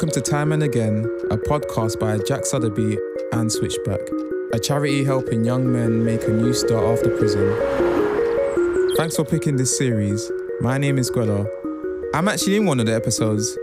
[0.00, 2.96] Welcome to Time and Again, a podcast by Jack Suddaby
[3.32, 4.00] and Switchback,
[4.54, 7.54] a charity helping young men make a new start after prison.
[8.96, 10.32] Thanks for picking this series.
[10.62, 11.46] My name is Gwella.
[12.14, 13.58] I'm actually in one of the episodes.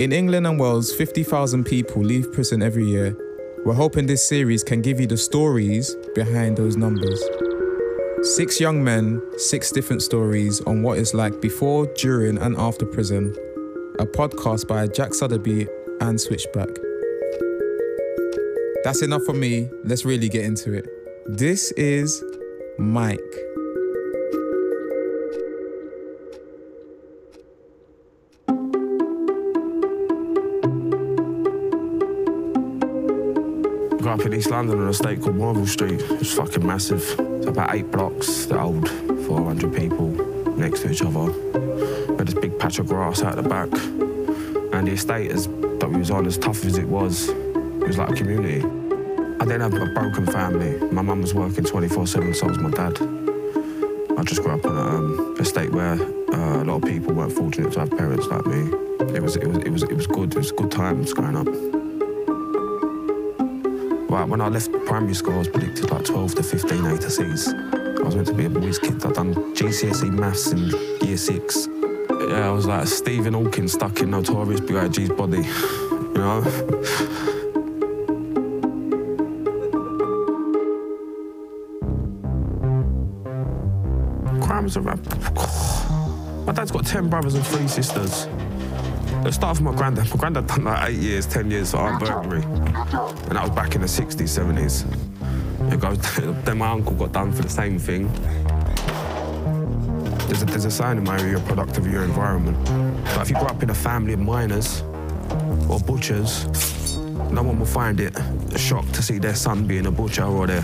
[0.00, 3.16] In England and Wales, 50,000 people leave prison every year.
[3.64, 7.22] We're hoping this series can give you the stories behind those numbers.
[8.22, 13.32] Six young men, six different stories on what it's like before, during, and after prison
[13.98, 15.68] a podcast by Jack Suddaby
[16.00, 16.68] and Switchback.
[18.84, 19.68] That's enough for me.
[19.84, 20.86] Let's really get into it.
[21.26, 22.22] This is
[22.78, 23.18] Mike.
[33.98, 36.00] Grew up in East London on a estate called Marvel Street.
[36.00, 37.02] It's fucking massive.
[37.18, 40.08] It's about eight blocks that old 400 people
[40.56, 41.32] next to each other.
[42.16, 43.68] Had this big patch of grass out the back.
[44.72, 45.46] And the estate as,
[45.88, 48.58] that we was on, as tough as it was, it was like a community.
[49.40, 50.76] I didn't have a broken family.
[50.92, 52.98] My mum was working 24-7, so was my dad.
[54.18, 57.32] I just grew up on an um, estate where uh, a lot of people weren't
[57.32, 58.70] fortunate to have parents like me.
[59.14, 60.32] It was, it was, it was, it was good.
[60.32, 61.46] It was good times growing up.
[64.10, 67.10] Right, when I left primary school, I was predicted like 12 to 15 A to
[67.10, 67.48] C's.
[67.48, 69.04] I was meant to be a boys' kid.
[69.06, 70.70] I'd done GCSE maths in
[71.06, 71.68] year six.
[72.28, 76.42] Yeah, I was like Stephen Hawking stuck in Notorious B.I.G.'s body, you know?
[86.44, 88.26] My dad's got 10 brothers and three sisters.
[89.24, 90.10] Let's start from my granddad.
[90.10, 92.42] My granddad done like eight years, 10 years for burglary.
[92.42, 95.72] And that was back in the 60s, 70s.
[95.72, 95.98] It goes,
[96.44, 98.10] then my uncle got done for the same thing.
[100.28, 102.62] There's a, there's a sign in my area, you're a product of your environment.
[103.14, 104.82] But if you grow up in a family of miners
[105.70, 106.44] or butchers,
[107.32, 108.14] no one will find it
[108.52, 110.62] a shock to see their son being a butcher or their,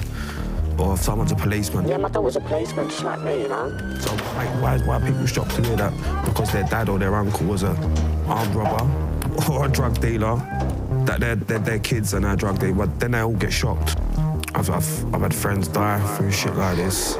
[0.78, 1.89] or if someone's a policeman.
[1.89, 3.71] Yeah, my dad was a policeman, just like me, you know.
[4.00, 6.25] So like, why, why are people shocked to hear that?
[6.27, 7.71] Because their dad or their uncle was a
[8.27, 8.87] armed robber
[9.50, 10.37] or a drug dealer,
[11.06, 13.97] that their, their, their kids are now drug dealers, but then they all get shocked.
[14.55, 17.16] I've, I've, I've had friends die through shit like this.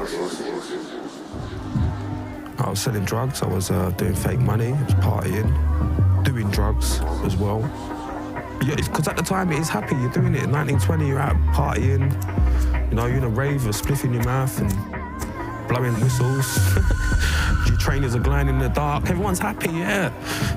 [2.75, 6.99] I was selling drugs, I was uh, doing fake money, I was partying, doing drugs
[7.23, 7.61] as well.
[8.59, 12.11] Because at the time it is happy, you're doing it in 1920, you're out partying,
[12.91, 16.59] you know, you're in a rave, a spliff in your mouth and blowing whistles.
[17.69, 20.13] your trainers are gliding in the dark, everyone's happy, yeah.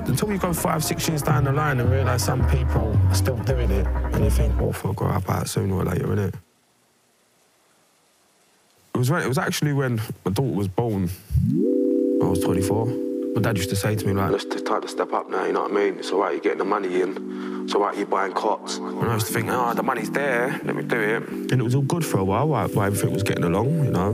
[0.06, 3.38] Until you go five, six years down the line and realise some people are still
[3.44, 6.34] doing it, and you think, well, I'll grow up out sooner or later, innit?
[8.92, 11.10] It was, when, it was actually when my daughter was born.
[12.22, 12.86] I was 24.
[13.34, 15.52] My dad used to say to me, like, it's time to step up now, you
[15.52, 15.98] know what I mean?
[15.98, 17.64] It's all right, you're getting the money in.
[17.64, 18.78] It's all right, you're buying cots.
[18.78, 21.28] And I used to think, oh, the money's there, let me do it.
[21.28, 23.90] And it was all good for a while, while, while everything was getting along, you
[23.90, 24.10] know?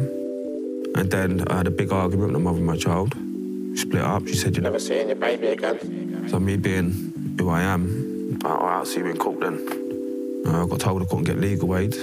[0.96, 3.14] And then I had a big argument with the mother of my child.
[3.14, 4.26] We split up.
[4.26, 6.28] She said, you Never seeing your baby again.
[6.28, 9.56] so me being who I am, I, I'll see you in court then.
[10.46, 11.94] Uh, I got told I couldn't get legal aid.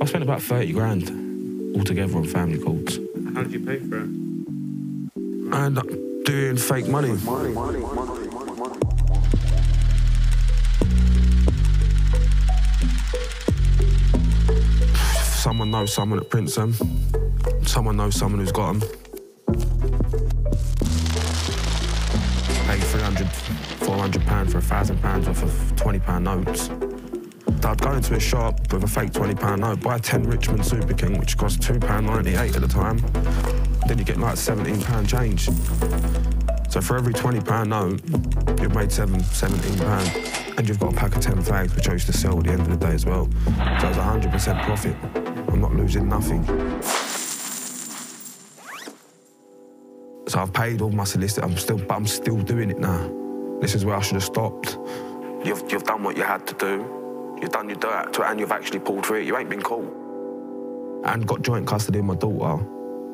[0.00, 2.98] I spent about 30 grand altogether on family courts.
[3.34, 4.29] How did you pay for it?
[5.52, 7.16] I ended up doing fake money.
[15.24, 16.74] Someone knows someone that prints them.
[17.66, 18.80] Someone knows someone who's got them.
[22.66, 26.70] Pay 300, 400 pounds for a thousand pounds off of 20 pound notes.
[27.64, 30.94] I'd go into a shop with a fake 20 pound note, buy 10 Richmond Super
[30.94, 33.59] King, which cost two pound 98 at the time.
[33.90, 35.50] Then you get like 17 pound change.
[36.68, 38.00] So for every 20 pound note,
[38.60, 40.08] you've made seven, 17 pound.
[40.56, 42.52] And you've got a pack of 10 flags, which I used to sell at the
[42.52, 43.28] end of the day as well.
[43.80, 44.94] So it's 100% profit.
[45.52, 46.44] I'm not losing nothing.
[50.28, 51.44] So I've paid all my solicitor.
[51.44, 53.12] I'm still, but I'm still doing it now.
[53.60, 54.78] This is where I should have stopped.
[55.44, 57.36] You've, you've done what you had to do.
[57.42, 59.26] You've done your dirt, to- and you've actually pulled through it.
[59.26, 59.92] You ain't been caught.
[61.06, 62.64] And got joint custody of my daughter,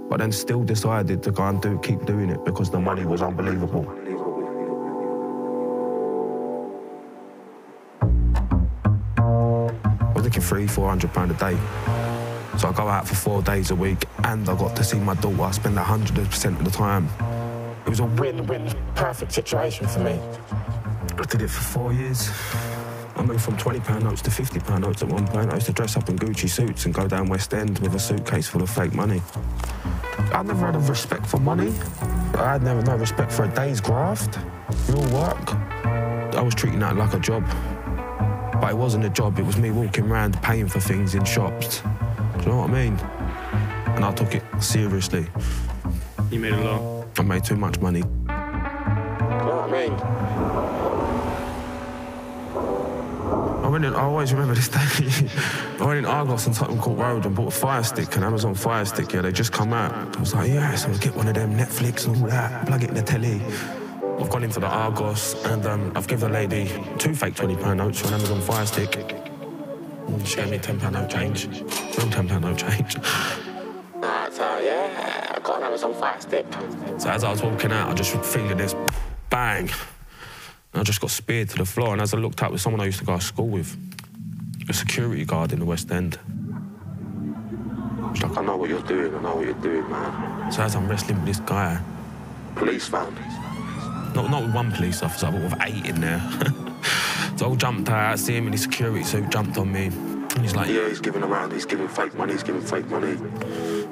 [0.08, 3.22] but then still decided to go and do, keep doing it because the money was
[3.22, 3.84] unbelievable.
[9.18, 11.56] I was looking three, four hundred pound a day.
[12.58, 15.14] So I go out for four days a week, and I got to see my
[15.14, 15.42] daughter.
[15.42, 17.08] I spend hundred percent of the time.
[17.84, 20.18] It was a Win-win, perfect situation for me.
[21.18, 22.30] I did it for four years.
[23.16, 25.50] I moved from £20 notes to £50 notes at one point.
[25.50, 27.98] I used to dress up in Gucci suits and go down West End with a
[27.98, 29.22] suitcase full of fake money.
[30.32, 31.72] I never had a respect for money.
[32.34, 34.38] I had never no respect for a day's graft,
[34.88, 35.54] real work.
[35.54, 37.42] I was treating that like a job.
[38.60, 41.80] But it wasn't a job, it was me walking around paying for things in shops.
[41.80, 42.98] Do you know what I mean?
[43.96, 45.26] And I took it seriously.
[46.30, 47.06] You made a lot.
[47.18, 48.00] I made too much money.
[48.00, 50.95] You know what I mean?
[53.76, 55.28] I went in, I always remember this day.
[55.80, 58.54] I went in Argos on Tottenham Court Road and bought a Fire Stick, an Amazon
[58.54, 59.12] Fire Stick.
[59.12, 60.16] Yeah, they just come out.
[60.16, 62.84] I was like, yeah, so I'll get one of them Netflix and all that, plug
[62.84, 63.38] it in the telly.
[64.18, 68.00] I've gone into the Argos and um, I've given the lady two fake £20 notes
[68.00, 68.96] for an Amazon Fire Stick.
[68.96, 71.44] And She gave me £10 note change.
[71.44, 72.94] Real £10 note change.
[74.32, 76.46] So yeah, I got an Amazon Fire Stick.
[76.96, 78.74] So as I was walking out, I just feeling this
[79.28, 79.68] bang.
[80.76, 81.92] I just got speared to the floor.
[81.92, 83.76] And as I looked up, it was someone I used to go to school with,
[84.68, 86.18] a security guard in the West End.
[88.14, 90.50] She's like, I know what you're doing, I know what you're doing, man.
[90.50, 91.80] So as I'm wrestling with this guy,
[92.54, 93.14] Police found.
[94.14, 96.20] not, not with one police officer, but with eight in there.
[97.36, 99.86] so I all jumped out, I see him in his security suit, jumped on me.
[99.86, 103.16] And he's like, Yeah, he's giving around, he's giving fake money, he's giving fake money.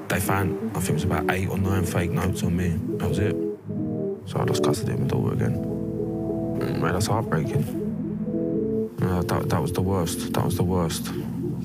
[0.08, 2.70] they found, I think it was about eight or nine fake notes on me.
[2.98, 3.36] That was it.
[4.26, 5.73] So I lost custody of my daughter again.
[6.54, 7.64] Mm, Man, that's heartbreaking.
[9.02, 10.32] Uh, that, that was the worst.
[10.32, 11.12] That was the worst.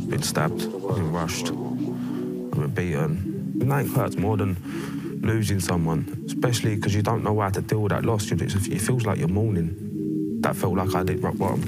[0.09, 3.53] Been stabbed, been rushed, been beaten.
[3.55, 7.91] Nothing hurts more than losing someone, especially because you don't know how to deal with
[7.91, 8.31] that loss.
[8.31, 10.41] It feels like you're mourning.
[10.41, 11.61] That felt like I did rock bottom.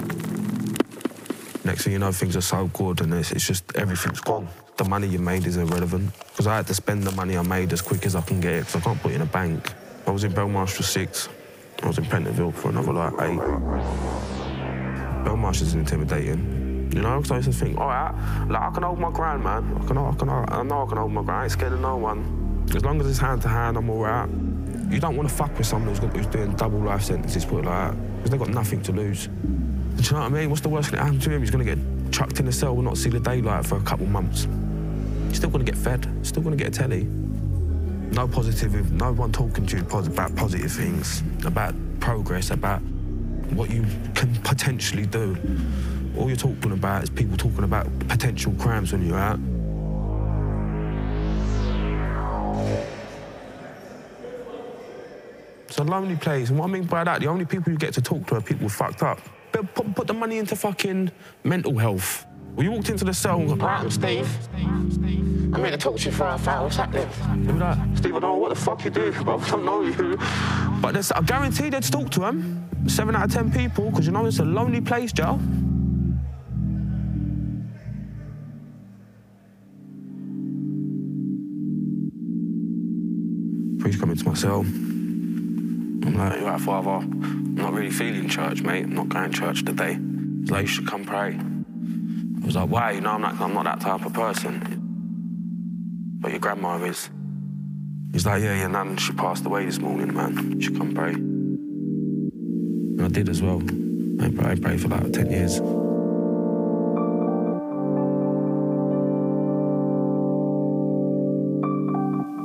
[1.63, 4.47] Next thing you know, things are so good and it's, it's just everything's gone.
[4.77, 7.71] The money you made is irrelevant because I had to spend the money I made
[7.71, 9.71] as quick as I can get it because I can't put it in a bank.
[10.07, 11.29] I was in Belmarsh for six.
[11.81, 13.39] I was in Pentonville for another like eight.
[15.25, 16.89] Belmarsh is intimidating.
[16.93, 18.13] You know, because I used to think, all right,
[18.49, 19.77] like, I can hold my ground, man.
[19.81, 21.41] I can, I can, I know I can hold my ground.
[21.41, 22.67] I ain't scared of no one.
[22.75, 24.27] As long as it's hand to hand, I'm all right.
[24.89, 27.59] You don't want to fuck with someone who's, got, who's doing double life sentences, put
[27.59, 29.27] it like that, because they've got nothing to lose.
[29.27, 30.49] Do you know what I mean?
[30.49, 31.39] What's the worst that can happen to him?
[31.39, 33.81] He's going to get chucked in a cell, will not see the daylight for a
[33.83, 34.47] couple months.
[35.29, 37.07] He's still going to get fed, still going to get a telly.
[38.11, 42.81] No positive, no one talking to you about positive things, about progress, about
[43.53, 43.85] what you
[44.15, 45.37] can potentially do.
[46.17, 49.39] All you're talking about is people talking about potential crimes when you're out.
[55.67, 56.49] It's a lonely place.
[56.49, 58.41] And what I mean by that, the only people you get to talk to are
[58.41, 59.21] people fucked up.
[59.53, 61.11] But put, put the money into fucking
[61.45, 62.25] mental health.
[62.55, 64.27] Well, you walked into the cell Right, I'm Steve.
[64.55, 66.63] I'm here to talk to you for half hour.
[66.63, 67.07] What's happening?
[67.49, 67.97] At that.
[67.97, 69.39] Steve, I don't know what the fuck you do, bro.
[69.39, 70.17] I don't know you.
[70.81, 72.69] But I guarantee they'd talk to him.
[72.87, 75.39] Seven out of ten people, because you know it's a lonely place, Joe.
[83.79, 84.61] Priest come into my cell.
[84.61, 86.89] I'm like, you right, Father?
[86.89, 88.85] I'm not really feeling church, mate.
[88.85, 89.99] I'm not going to church today.
[90.41, 91.39] He's like, you should come pray.
[92.41, 92.91] I was like, why?
[92.93, 94.81] You know, I'm not, I'm not that type of person.
[96.19, 97.09] But your grandma is.
[98.13, 100.59] He's like, yeah, your nan, she passed away this morning, man.
[100.59, 101.13] Should come pray.
[101.13, 103.61] And I did as well.
[104.21, 105.61] I prayed, I prayed for about 10 years.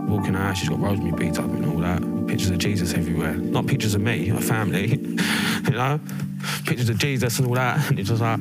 [0.09, 2.27] Walking out, she's got rosemary beads up and all that.
[2.29, 3.35] Pictures of Jesus everywhere.
[3.35, 4.89] Not pictures of me, her family,
[5.65, 5.99] you know?
[6.65, 7.91] Pictures of Jesus and all that.
[7.91, 8.41] And it's just like,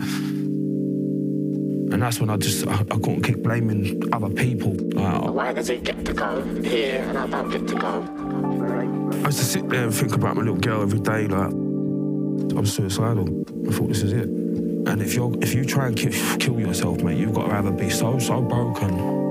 [1.95, 4.73] and that's when I just, I, I couldn't keep blaming other people.
[4.73, 9.13] Like, Why does he get to go here and I don't get to go?
[9.23, 12.65] I used to sit there and think about my little girl every day, like, I'm
[12.65, 13.29] suicidal.
[13.65, 14.27] I thought this is it.
[14.27, 17.71] And if you're if you try and ki- kill yourself, mate, you've got to either
[17.71, 19.24] be so, so broken.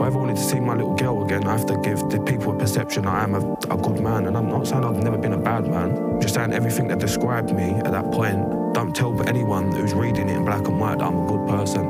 [0.00, 2.54] If I wanted to see my little girl again, I have to give the people
[2.54, 4.24] a perception I am a, a good man.
[4.24, 6.18] And I'm not saying I've never been a bad man.
[6.22, 10.36] Just saying everything that described me at that point, don't tell anyone who's reading it
[10.36, 11.84] in black and white that I'm a good person.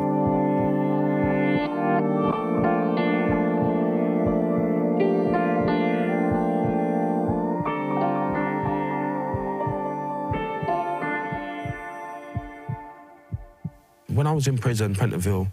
[14.09, 15.53] When I was in prison, Pentonville,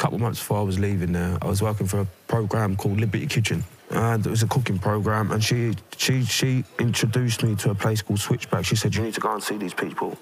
[0.00, 2.98] couple of months before I was leaving there, I was working for a program called
[2.98, 3.62] Liberty Kitchen.
[3.90, 8.00] And it was a cooking program, and she, she, she introduced me to a place
[8.00, 8.64] called Switchback.
[8.64, 10.16] She said, "You need to go and see these people."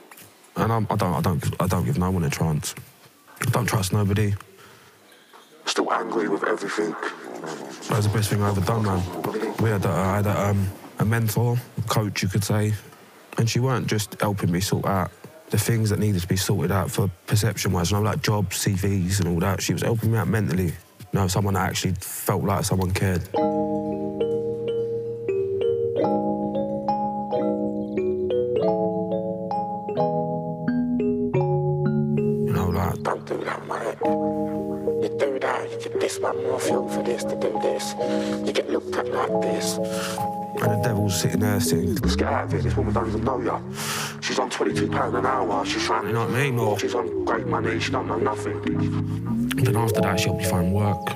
[0.57, 2.75] And I'm, I don't, I don't, I don't give no one a chance.
[3.41, 4.35] I don't trust nobody.
[5.67, 6.93] Still angry with everything.
[7.89, 9.03] That was the best thing I ever done, man.
[9.61, 10.67] We had, a, I had a, um,
[10.99, 12.73] a mentor, a coach, you could say,
[13.37, 15.13] and she weren't just helping me sort out
[15.50, 17.90] the things that needed to be sorted out for perception wise.
[17.90, 19.62] And I'm like jobs, CVs, and all that.
[19.62, 20.67] She was helping me out mentally.
[20.67, 20.73] You
[21.12, 23.23] know, someone that actually felt like someone cared.
[23.35, 23.40] You
[32.52, 33.97] know, like, don't do that, man.
[35.02, 37.95] You do that, you get this one more film for this, to do this.
[38.47, 39.78] You get looked at like this
[40.62, 41.95] and the devil's sitting there sitting.
[41.97, 42.62] Let's get out of here.
[42.62, 43.61] This woman don't even know ya.
[44.21, 45.65] She's on twenty-two pound an hour.
[45.65, 46.07] She's trying.
[46.07, 46.59] You know what I mean?
[46.59, 47.79] Or She's on great money.
[47.81, 48.61] She don't know nothing.
[49.57, 51.09] then after that, she helped me find work.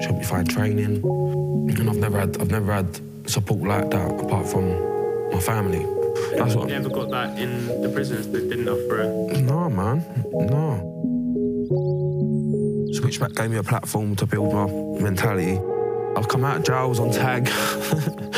[0.00, 1.02] She helped me find training.
[1.04, 4.68] And I've never had I've never had support like that apart from
[5.32, 5.84] my family.
[6.36, 6.68] That's what.
[6.68, 8.28] You never got that in the prisons.
[8.28, 9.40] They didn't offer it.
[9.40, 10.04] No, man.
[10.32, 10.90] No.
[12.94, 14.66] Switchback gave me a platform to build my
[15.02, 15.58] mentality.
[16.16, 17.48] I've come out of jail, I was on tag.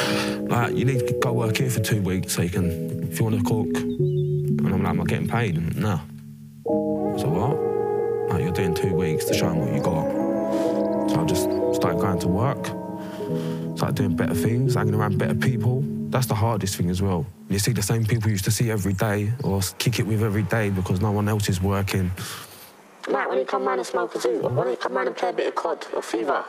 [0.65, 3.39] you need to go work here for two weeks so you can, if you want
[3.39, 3.77] to cook.
[3.77, 5.57] And I'm like, am I getting paid?
[5.57, 6.01] And, no.
[7.19, 8.31] So what?
[8.31, 10.11] Like, you're doing two weeks to show them what you got.
[11.11, 11.45] So I just
[11.77, 12.67] started going to work,
[13.77, 15.83] started doing better things, hanging around better people.
[16.11, 17.27] That's the hardest thing as well.
[17.49, 20.23] You see the same people you used to see every day or kick it with
[20.23, 22.11] every day because no one else is working.
[23.09, 25.29] Like when you come round and smoke a zoo, when you come round and play
[25.31, 26.45] a bit of COD or FIFA,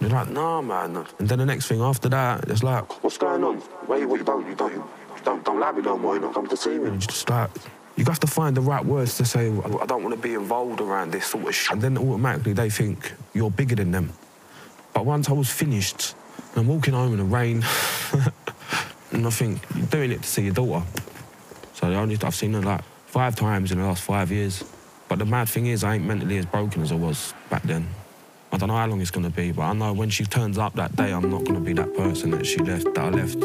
[0.00, 1.06] You're like, nah, man.
[1.18, 3.62] And then the next thing after that, it's like, what's going on?
[3.88, 4.84] You, what you don't, you don't, you
[5.24, 6.14] don't, don't like me no more.
[6.14, 6.90] You don't come to see me.
[6.90, 7.50] you just like,
[7.96, 10.80] you have to find the right words to say, I don't want to be involved
[10.82, 11.72] around this sort of shit.
[11.72, 14.12] And then automatically they think you're bigger than them.
[14.92, 16.14] But once I was finished,
[16.54, 17.64] and I'm walking home in the rain,
[19.12, 20.84] and I think, you're doing it to see your daughter.
[21.72, 24.62] So the only, I've seen her like five times in the last five years.
[25.08, 27.88] But the mad thing is, I ain't mentally as broken as I was back then.
[28.52, 30.74] I don't know how long it's gonna be, but I know when she turns up
[30.74, 33.38] that day, I'm not gonna be that person that she left, that I left.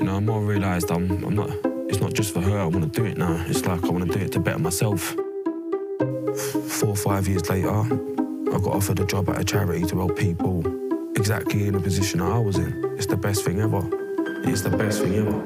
[0.00, 1.50] You know, I'm more realised I'm, I'm not.
[1.88, 2.58] It's not just for her.
[2.58, 3.44] I want to do it now.
[3.48, 5.14] It's like I want to do it to better myself.
[6.68, 10.16] Four or five years later, I got offered a job at a charity to help
[10.16, 10.62] people
[11.16, 12.94] exactly in the position that I was in.
[12.96, 13.82] It's the best thing ever.
[14.48, 15.36] It's the best thing ever.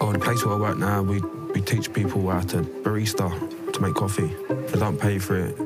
[0.00, 1.20] Oh, the place where I work now, we,
[1.56, 3.30] we teach people how to barista
[3.72, 4.30] to make coffee.
[4.70, 5.56] They don't pay for it.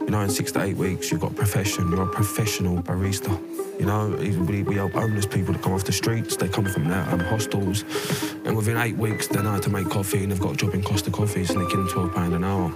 [0.00, 1.90] You know, in six to eight weeks, you've got profession.
[1.90, 3.30] You're a professional barista.
[3.78, 6.34] You know, even we, we help homeless people to come off the streets.
[6.36, 7.84] They come from their um, hostels.
[8.46, 10.72] And within eight weeks, they know how to make coffee and they've got a job
[10.72, 12.72] in Costa Coffee, and sneaking £12 an hour.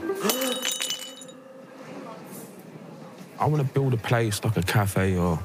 [3.41, 5.41] I want to build a place like a cafe or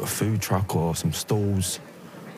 [0.00, 1.80] a food truck or some stalls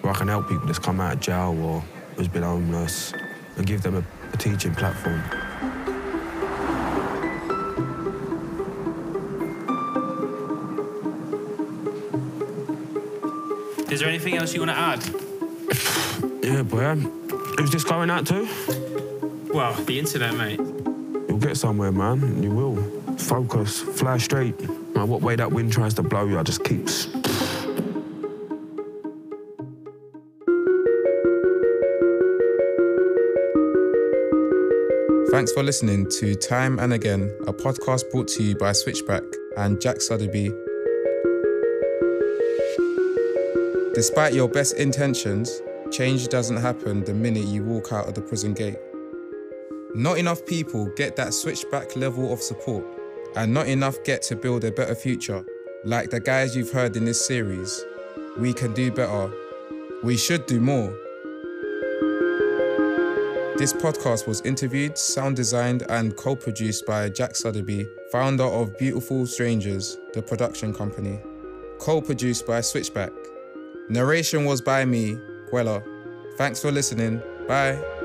[0.00, 1.84] where I can help people that's come out of jail or
[2.16, 3.12] who's been homeless
[3.58, 5.20] and give them a, a teaching platform.
[13.90, 16.44] Is there anything else you want to add?
[16.44, 16.84] Yeah, boy.
[16.84, 17.00] um,
[17.58, 18.46] Who's this going out to?
[19.52, 20.58] Well, the internet, mate.
[20.60, 22.42] You'll get somewhere, man.
[22.42, 22.76] You will.
[23.16, 23.80] Focus.
[23.80, 24.60] Fly straight.
[24.60, 26.86] No matter what way that wind tries to blow you, I just keep.
[35.30, 39.23] Thanks for listening to Time and Again, a podcast brought to you by Switchback
[39.58, 40.49] and Jack Suddaby.
[43.94, 48.54] Despite your best intentions, change doesn't happen the minute you walk out of the prison
[48.54, 48.78] gate.
[49.94, 52.87] Not enough people get that switchback level of support,
[53.37, 55.44] and not enough get to build a better future.
[55.85, 57.85] Like the guys you've heard in this series,
[58.38, 59.30] we can do better.
[60.02, 60.90] We should do more.
[63.58, 69.26] This podcast was interviewed, sound designed, and co produced by Jack Suddaby, founder of Beautiful
[69.26, 71.18] Strangers, the production company.
[71.80, 73.10] Co produced by Switchback.
[73.88, 75.18] Narration was by me,
[75.50, 75.82] Quella.
[76.36, 77.20] Thanks for listening.
[77.48, 77.97] Bye.